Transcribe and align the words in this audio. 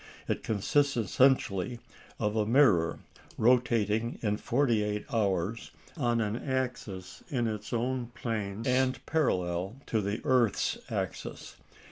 It 0.27 0.41
consists 0.41 0.97
essentially 0.97 1.77
of 2.19 2.35
a 2.35 2.43
mirror 2.47 3.01
rotating 3.37 4.17
in 4.23 4.37
forty 4.37 4.81
eight 4.81 5.05
hours 5.13 5.69
on 5.95 6.19
an 6.21 6.35
axis 6.37 7.21
in 7.29 7.45
its 7.47 7.71
own 7.71 8.07
plane, 8.15 8.63
and 8.65 9.05
parallel 9.05 9.75
to 9.85 10.01
the 10.01 10.19
earth's 10.23 10.79
axis. 10.89 11.55